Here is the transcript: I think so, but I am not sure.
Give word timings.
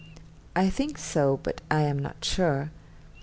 I 0.55 0.71
think 0.71 0.97
so, 0.97 1.39
but 1.43 1.61
I 1.69 1.81
am 1.81 1.99
not 1.99 2.25
sure. 2.25 2.71